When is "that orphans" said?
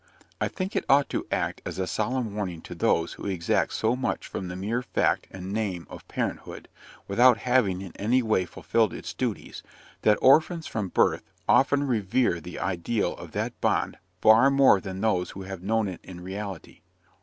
10.01-10.65